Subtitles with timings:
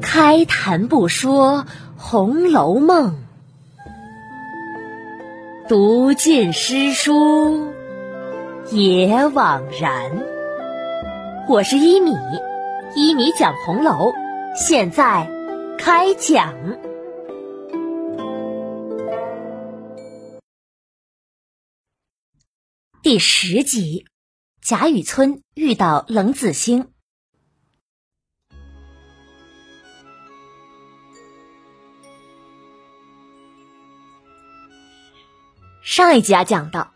[0.00, 1.64] 开谈不说
[1.96, 3.14] 《红楼梦》，
[5.68, 7.72] 读尽诗书
[8.70, 10.10] 也枉然。
[11.48, 12.12] 我是一米，
[12.94, 14.12] 一米讲红楼，
[14.54, 15.28] 现在
[15.78, 16.54] 开讲
[23.02, 24.06] 第十集。
[24.62, 26.88] 贾雨村遇到冷子兴。
[35.90, 36.92] 上一集啊，讲到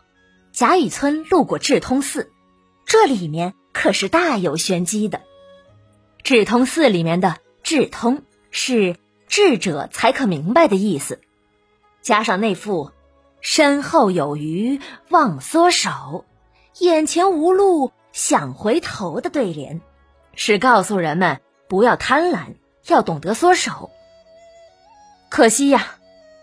[0.53, 2.31] 贾雨村路过智通寺，
[2.85, 5.21] 这里面可是大有玄机的。
[6.23, 8.95] 智通寺里面的“智通”是
[9.27, 11.19] 智者才可明白的意思，
[12.01, 12.91] 加上那副
[13.43, 16.23] “身后有余忘缩手，
[16.79, 19.81] 眼前无路想回头”的对联，
[20.35, 22.55] 是告诉人们不要贪婪，
[22.87, 23.91] 要懂得缩手。
[25.27, 25.97] 可惜呀，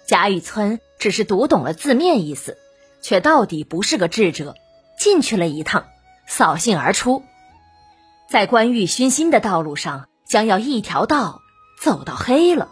[0.07, 0.79] 贾雨村。
[1.03, 2.57] 只是读懂了字面意思，
[3.03, 4.55] 却到底不是个智者。
[4.97, 5.89] 进去了一趟，
[6.29, 7.25] 扫兴而出，
[8.31, 11.43] 在官欲熏心的道路上，将要一条道
[11.81, 12.69] 走到黑了。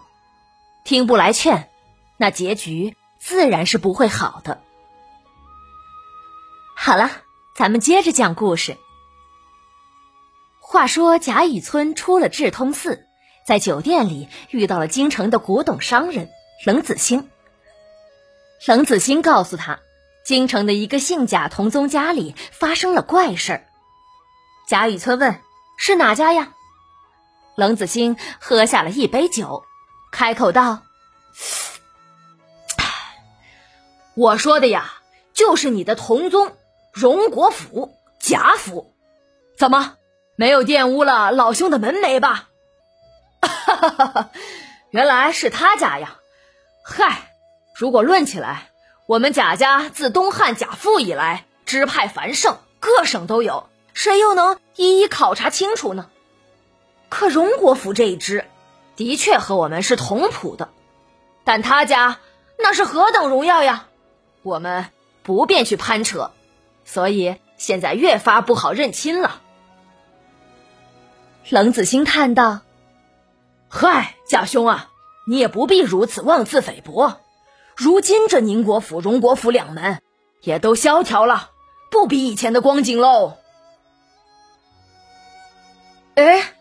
[0.84, 1.70] 听不来劝，
[2.18, 4.62] 那结局自然是不会好的。
[6.76, 7.10] 好了，
[7.56, 8.76] 咱们接着讲故事。
[10.60, 13.08] 话说贾雨村出了智通寺，
[13.44, 16.28] 在酒店里遇到了京城的古董商人
[16.64, 17.28] 冷子兴。
[18.66, 19.80] 冷子兴告诉他，
[20.24, 23.66] 京城的一个姓贾同宗家里发生了怪事儿。
[24.68, 25.40] 贾雨村问
[25.76, 26.52] ：“是哪家呀？”
[27.56, 29.64] 冷子兴喝下了一杯酒，
[30.12, 30.82] 开口道
[34.14, 34.92] ：“我说的呀，
[35.32, 36.56] 就是你的同宗
[36.92, 38.94] 荣国府贾府。
[39.58, 39.96] 怎么
[40.36, 42.50] 没有玷污了老兄的门楣吧？”
[43.42, 44.30] 哈哈哈哈
[44.90, 46.18] 原来是他家呀！
[46.84, 47.29] 嗨。
[47.80, 48.68] 如果论起来，
[49.06, 56.10] 我们贾家自东汉贾父以来，支派繁盛，各省都有，谁又能一一考察清楚呢？
[57.08, 58.44] 可荣国府这一支，
[58.96, 60.68] 的确和我们是同谱的，
[61.42, 62.18] 但他家
[62.58, 63.86] 那是何等荣耀呀！
[64.42, 64.84] 我们
[65.22, 66.32] 不便去攀扯，
[66.84, 69.40] 所以现在越发不好认亲了。
[71.48, 72.60] 冷子兴叹道
[73.72, 74.90] ：“嗨，贾兄啊，
[75.26, 77.18] 你也不必如此妄自菲薄。”
[77.80, 80.02] 如今这宁国府、荣国府两门
[80.42, 81.48] 也都萧条了，
[81.90, 83.38] 不比以前的光景喽。
[86.14, 86.52] 哎，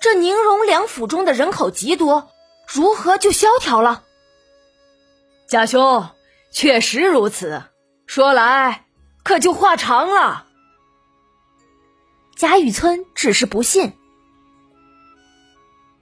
[0.00, 2.32] 这宁荣两府中的人口极多，
[2.66, 4.02] 如何就萧条了？
[5.46, 6.08] 贾兄，
[6.50, 7.62] 确实如此。
[8.08, 8.86] 说来
[9.22, 10.46] 可就话长了。
[12.34, 13.96] 贾雨村只是不信。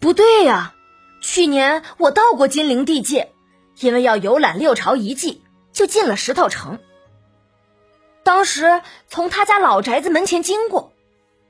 [0.00, 0.73] 不对呀，
[1.21, 3.34] 去年我到过金陵地界。
[3.78, 5.42] 因为要游览六朝遗迹，
[5.72, 6.78] 就进了石头城。
[8.22, 10.92] 当时从他家老宅子门前经过，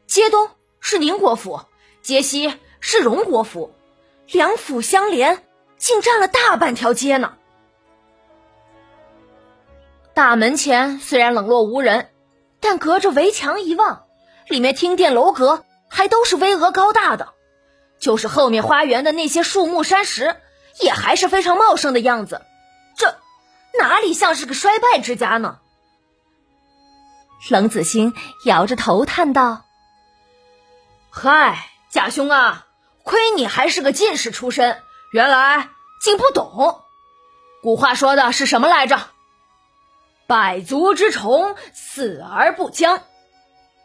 [0.06, 0.50] 街东
[0.81, 1.60] 是宁国府，
[2.03, 3.72] 街西是荣国府，
[4.31, 5.42] 两府相连，
[5.78, 7.34] 竟占了大半条街呢。
[10.12, 12.10] 大门前虽然冷落无人，
[12.60, 14.04] 但隔着围墙一望，
[14.48, 17.34] 里面厅殿楼阁还都是巍峨高大的，
[17.98, 20.37] 就是后面花园的那些树木山石。
[20.81, 22.42] 也还是非常茂盛的样子，
[22.97, 23.16] 这
[23.78, 25.59] 哪里像是个衰败之家呢？
[27.50, 28.14] 冷子兴
[28.44, 29.64] 摇着头叹道
[31.10, 32.66] ：“嗨，贾兄啊，
[33.04, 34.82] 亏你还是个进士出身，
[35.12, 35.69] 原来
[36.03, 36.82] 竟不懂。
[37.62, 38.98] 古话说的是什么来着？
[40.26, 43.03] 百足之虫，死而不僵。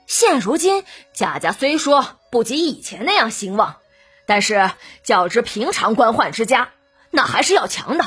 [0.07, 3.77] 现如今贾家虽说不及以前那样兴旺，
[4.25, 4.71] 但是
[5.03, 6.69] 较之平常官宦之家。”
[7.11, 8.05] 那还是要强的。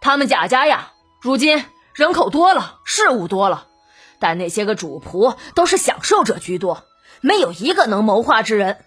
[0.00, 1.64] 他们贾家呀，如今
[1.94, 3.66] 人口多了，事务多了，
[4.20, 6.84] 但那些个主仆都是享受者居多，
[7.20, 8.84] 没有一个能谋划之人。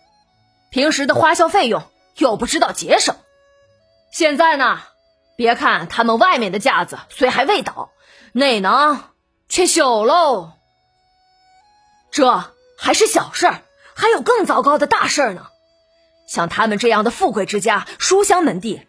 [0.72, 1.84] 平时的花销费用
[2.16, 3.16] 又不知道节省。
[4.12, 4.80] 现在呢，
[5.36, 7.90] 别看他们外面的架子虽还未倒，
[8.32, 9.14] 内囊
[9.50, 10.52] 却朽喽。
[12.12, 13.64] 这还是小事儿，
[13.96, 15.48] 还有更糟糕的大事儿呢。
[16.28, 18.88] 像他们这样的富贵之家，书香门第。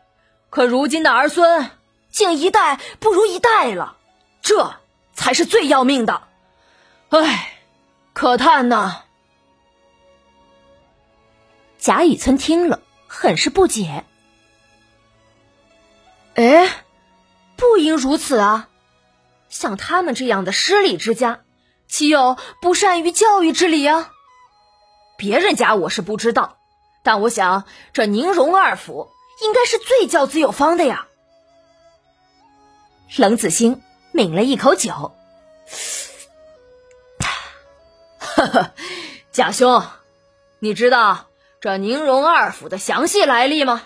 [0.51, 1.71] 可如今的儿孙，
[2.11, 3.97] 竟一代不如一代了，
[4.43, 4.75] 这
[5.15, 6.23] 才是最要命的。
[7.09, 7.61] 唉，
[8.13, 9.05] 可叹呐！
[11.79, 14.05] 贾雨村听了，很是不解。
[16.35, 16.69] 哎，
[17.57, 18.69] 不应如此啊！
[19.49, 21.41] 像他们这样的失礼之家，
[21.87, 24.11] 岂有不善于教育之理啊？
[25.17, 26.59] 别人家我是不知道，
[27.03, 29.11] 但我想这宁荣二府
[29.43, 31.07] 应该是最教子有方的呀。
[33.17, 33.83] 冷子兴
[34.13, 35.17] 抿了一口酒，
[38.19, 38.75] 呵呵，
[39.33, 39.83] 贾兄，
[40.61, 41.27] 你知道
[41.61, 43.83] 这宁荣二府的详细来历吗？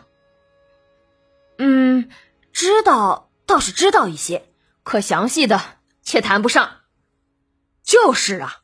[1.59, 2.11] 嗯，
[2.53, 4.47] 知道倒是知道一些，
[4.83, 5.61] 可详细的
[6.03, 6.81] 却谈不上。
[7.83, 8.61] 就是啊，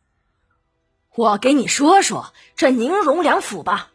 [1.14, 3.90] 我给你说说这宁荣两府吧。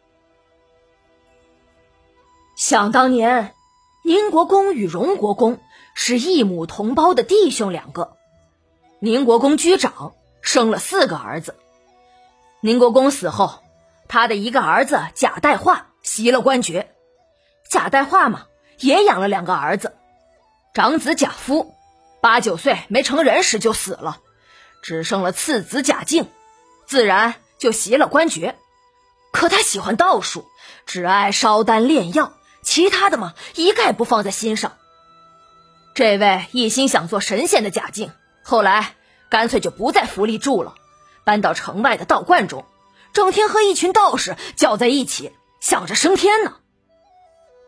[2.55, 3.53] 想当年，
[4.03, 5.59] 宁国公与荣国公
[5.93, 8.15] 是异母同胞的弟兄两个。
[8.99, 11.55] 宁国公居长，生了四个儿子。
[12.61, 13.61] 宁国公死后，
[14.07, 16.93] 他的一个儿子贾代化袭了官爵。
[17.69, 18.45] 贾代化嘛。
[18.79, 19.95] 也养了两个儿子，
[20.73, 21.73] 长子贾夫
[22.19, 24.17] 八九岁没成人时就死了，
[24.81, 26.27] 只剩了次子贾敬，
[26.85, 28.57] 自然就袭了官爵。
[29.31, 30.45] 可他喜欢道术，
[30.85, 32.33] 只爱烧丹炼药，
[32.65, 34.73] 其他的嘛一概不放在心上。
[35.93, 38.11] 这位一心想做神仙的贾敬，
[38.43, 38.95] 后来
[39.29, 40.75] 干脆就不在府里住了，
[41.23, 42.65] 搬到城外的道观中，
[43.13, 45.31] 整天和一群道士搅在一起，
[45.61, 46.57] 想着升天呢。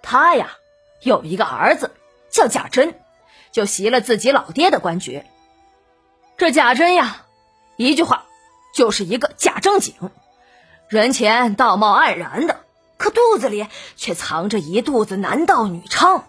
[0.04, 0.58] 他呀。
[1.04, 1.92] 有一个儿子
[2.32, 3.00] 叫贾珍，
[3.52, 5.28] 就袭了自己老爹的官爵。
[6.38, 7.24] 这贾珍呀，
[7.76, 8.26] 一句话
[8.74, 9.94] 就是一个假正经，
[10.90, 12.62] 人前道貌岸然的，
[13.10, 16.24] 肚子里却藏着一肚子男盗女娼。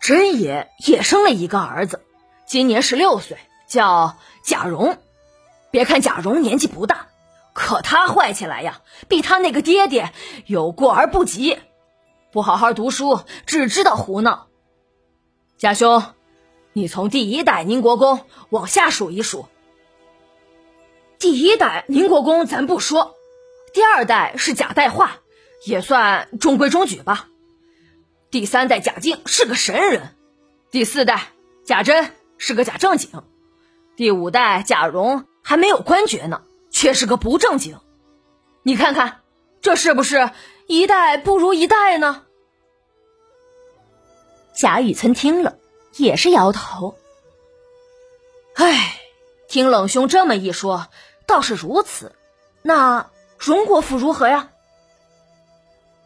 [0.00, 2.04] 真爷也生了一个儿子，
[2.46, 4.98] 今年十六岁，叫贾蓉。
[5.70, 7.06] 别看贾蓉年纪不大，
[7.52, 10.12] 可他坏起来呀，比他那个爹爹
[10.46, 11.58] 有过而不及。
[12.30, 14.48] 不好好读书，只知道胡闹。
[15.56, 16.02] 贾兄，
[16.72, 18.20] 你从第一代宁国公
[18.50, 19.46] 往下数一数。
[21.18, 23.13] 第一代宁国公咱不说，
[23.74, 25.18] 第二代是贾代化，
[25.66, 27.28] 也算中规中矩吧。
[28.30, 30.16] 第三代贾敬是个神人，
[30.70, 31.32] 第四代
[31.66, 33.10] 贾珍是个假正经，
[33.96, 37.76] 第五代贾蓉还没有官爵呢，却是个不正经。
[38.62, 39.22] 你看看，
[39.60, 40.30] 这是不是
[40.68, 42.22] 一代不如一代呢？
[44.54, 45.58] 贾雨村听了，
[45.96, 46.96] 也是摇头。
[48.54, 49.00] 唉，
[49.48, 50.86] 听冷兄这么一说，
[51.26, 52.14] 倒是如此。
[52.62, 53.10] 那
[53.44, 54.48] 荣国府如何呀？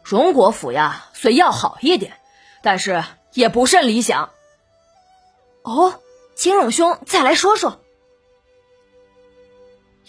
[0.03, 2.17] 荣国府呀，虽要好一点，
[2.61, 3.01] 但是
[3.31, 4.31] 也不甚理想。
[5.63, 6.01] 哦，
[6.35, 7.79] 请冷兄再来说说。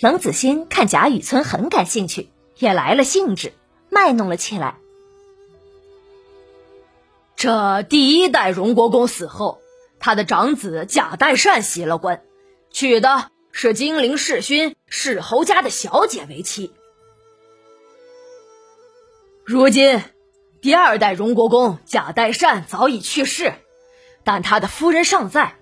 [0.01, 3.53] 冷子兴看贾雨村很感兴趣，也来了兴致，
[3.91, 4.75] 卖弄了起来。
[7.37, 9.61] 这第一代荣国公死后，
[10.01, 12.25] 他的长子贾代善袭了官，
[12.73, 16.73] 娶的是金陵世勋世侯家的小姐为妻。
[19.53, 20.01] 如今，
[20.63, 23.55] 第二代荣国公贾代善早已去世，
[24.23, 25.57] 但他的夫人尚在，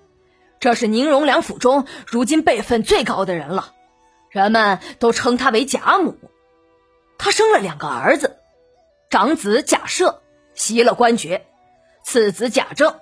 [0.61, 3.73] 这是宁荣两府中如今辈分最高的人了，
[4.29, 6.19] 人们都称他为贾母。
[7.17, 8.37] 他生了两个儿子，
[9.09, 10.19] 长子贾赦
[10.53, 11.47] 袭了官爵。
[12.05, 12.95] 次子贾政，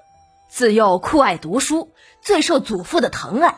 [0.49, 1.93] 自幼酷爱读书，
[2.23, 3.57] 最受祖父的疼爱。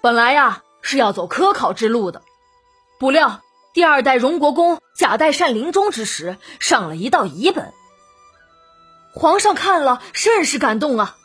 [0.00, 2.22] 本来呀是要走科考之路的，
[2.98, 7.72] 不料第二代荣国公贾代善临终之时，上了一道遗本。
[9.12, 11.16] 皇上看了甚是感动啊，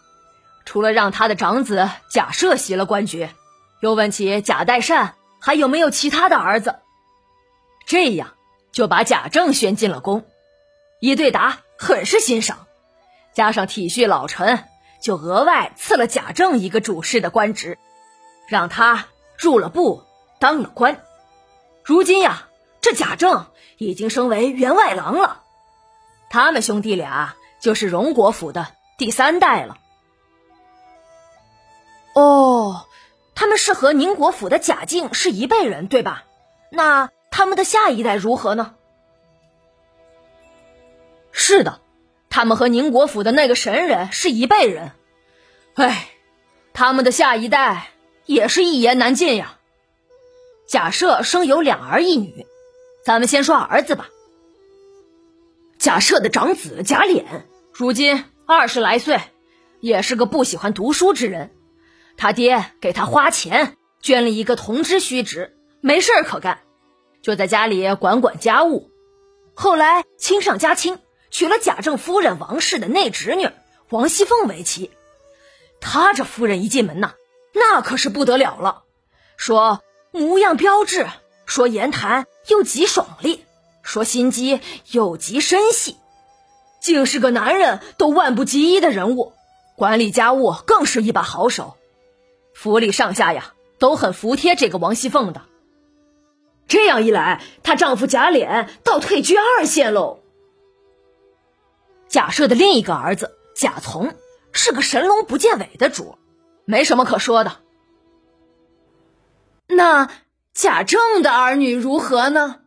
[0.63, 3.33] 除了让他的长子贾赦袭了官爵，
[3.79, 6.75] 又问起贾代善还有没有其他的儿子，
[7.87, 8.33] 这样
[8.71, 10.23] 就把贾政选进了宫。
[10.99, 12.67] 一对答很是欣赏。
[13.33, 14.63] 加上体恤老臣，
[15.01, 17.77] 就额外赐了贾政一个主事的官职，
[18.47, 20.03] 让他入了部，
[20.39, 21.03] 当了官。
[21.85, 22.47] 如今呀，
[22.81, 23.45] 这贾政
[23.77, 25.43] 已经升为员外郎了。
[26.31, 29.77] 他们兄弟俩就是荣国府的第三代了。
[32.15, 32.87] 哦，
[33.35, 36.23] 他们是和宁国府的贾敬是一辈人，对吧？
[36.71, 38.73] 那他们的下一代如何呢？
[41.31, 41.81] 是的。
[42.31, 44.91] 他们和宁国府的那个神人是一辈人，
[45.75, 46.09] 哎，
[46.73, 47.91] 他们的下一代
[48.25, 49.54] 也是一言难尽呀。
[50.67, 52.45] 假设生有两儿一女，
[53.03, 54.09] 咱们先说儿子吧。
[55.77, 57.23] 假设的长子贾琏，
[57.71, 59.19] 如今二十来岁，
[59.79, 61.51] 也是个不喜欢读书之人。
[62.17, 66.59] 他爹给他花钱捐了一个同知虚职，没事可干，
[67.21, 68.89] 就在家里管管家务。
[69.53, 70.99] 后来亲上加亲。
[71.31, 73.49] 娶了贾政夫人王氏的内侄女
[73.89, 74.89] 王熙凤为妻，
[75.81, 77.15] 他这夫人一进门呐，
[77.53, 78.83] 那可是不得了了，
[79.35, 79.81] 说
[80.15, 81.07] 模样标致，
[81.45, 83.43] 说言谈又极爽利，
[83.83, 85.97] 说心机又极深细，
[86.81, 89.33] 竟是个男人都万不及一的人物。
[89.75, 91.75] 管理家务更是一把好手，
[92.53, 95.41] 府里上下呀都很服帖这个王熙凤的。
[96.67, 100.19] 这样一来，她丈夫贾琏倒退居二线喽。
[102.07, 104.13] 贾赦的另一个儿子贾从
[104.53, 106.17] 是个神龙不见尾的主，
[106.63, 107.57] 没什么可说的。
[109.67, 110.09] 那
[110.53, 112.61] 贾政的儿女如何呢？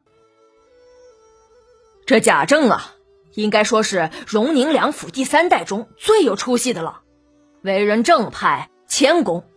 [2.06, 2.94] 这贾政啊，
[3.34, 7.02] 应该说是荣宁两府第三代中最有出息的了，
[7.62, 9.48] 为人正派谦恭。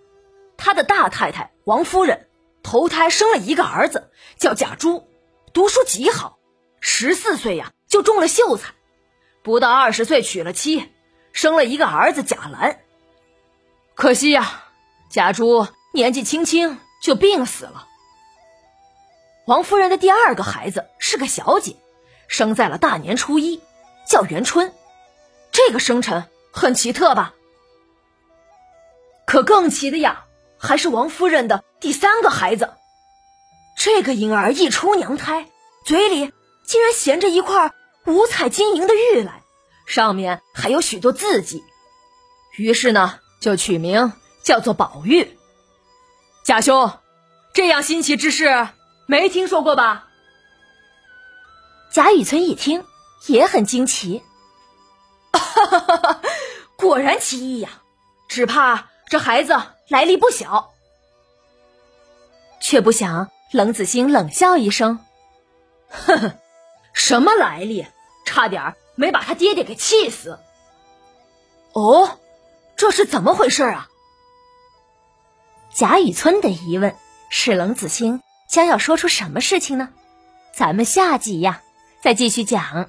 [0.57, 2.27] 他的大太太王夫人
[2.61, 5.07] 投胎生了一个儿子，叫贾珠，
[5.53, 6.37] 读书极好，
[6.79, 8.73] 十四岁呀就中了秀才，
[9.41, 10.91] 不到二十岁娶了妻，
[11.33, 12.81] 生了一个儿子贾兰。
[13.95, 14.65] 可惜呀，
[15.09, 16.77] 贾珠年纪轻轻。
[17.01, 17.87] 就病死了。
[19.45, 21.75] 王夫人的第二个孩子是个小姐，
[22.27, 23.61] 生在了大年初一，
[24.07, 24.73] 叫元春。
[25.51, 27.33] 这个生辰很奇特吧？
[29.25, 30.25] 可更奇的呀，
[30.57, 32.73] 还是王夫人的第三个孩子。
[33.77, 35.49] 这个婴儿一出娘胎，
[35.85, 36.31] 嘴里
[36.65, 37.73] 竟然衔着一块
[38.05, 39.41] 五彩晶莹的玉来，
[39.87, 41.63] 上面还有许多字迹。
[42.57, 45.37] 于是呢，就取名叫做宝玉。
[46.43, 46.91] 贾兄，
[47.53, 48.67] 这样新奇之事
[49.05, 50.07] 没听说过吧？
[51.91, 52.85] 贾雨村一听
[53.27, 54.23] 也很惊奇，
[55.33, 56.21] 哈哈哈哈
[56.77, 57.69] 果然奇异呀！
[58.27, 60.71] 只怕这孩子来历不小。
[62.59, 64.99] 却不想冷子兴冷笑一声
[65.91, 66.33] ：“呵呵，
[66.93, 67.85] 什么来历？
[68.25, 70.39] 差点没把他爹爹给气死。”
[71.73, 72.19] 哦，
[72.75, 73.89] 这是怎么回事啊？
[75.81, 76.95] 贾雨村的疑问
[77.31, 79.89] 是冷子兴将要说出什么事情呢？
[80.55, 81.63] 咱们下集呀，
[82.03, 82.87] 再继续讲。